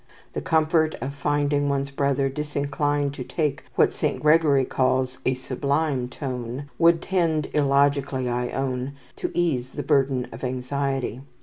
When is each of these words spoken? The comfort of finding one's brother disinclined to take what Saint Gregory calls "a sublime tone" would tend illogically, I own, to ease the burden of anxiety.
The 0.33 0.41
comfort 0.41 0.95
of 0.99 1.13
finding 1.13 1.69
one's 1.69 1.91
brother 1.91 2.27
disinclined 2.27 3.13
to 3.13 3.23
take 3.23 3.63
what 3.75 3.93
Saint 3.93 4.23
Gregory 4.23 4.65
calls 4.65 5.19
"a 5.27 5.35
sublime 5.35 6.09
tone" 6.09 6.71
would 6.79 7.03
tend 7.03 7.49
illogically, 7.53 8.27
I 8.27 8.49
own, 8.49 8.93
to 9.17 9.29
ease 9.35 9.73
the 9.73 9.83
burden 9.83 10.27
of 10.31 10.43
anxiety. 10.43 11.21